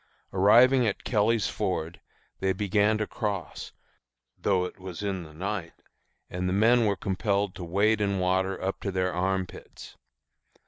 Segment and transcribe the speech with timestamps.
[0.33, 1.99] Arriving at Kelly's Ford,
[2.39, 3.71] they began to cross,
[4.35, 5.73] though it was in the night,
[6.27, 9.97] and the men were compelled to wade in water up to their armpits.